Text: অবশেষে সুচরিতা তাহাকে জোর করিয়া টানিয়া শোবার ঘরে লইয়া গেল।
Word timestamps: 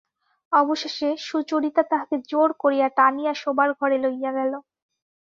অবশেষে 0.53 1.09
সুচরিতা 1.27 1.83
তাহাকে 1.91 2.15
জোর 2.29 2.49
করিয়া 2.61 2.87
টানিয়া 2.97 3.33
শোবার 3.41 3.69
ঘরে 3.79 3.97
লইয়া 4.03 4.31
গেল। 4.37 4.53